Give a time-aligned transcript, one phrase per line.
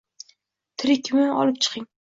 [0.81, 1.91] Tirikmi, olib chiqing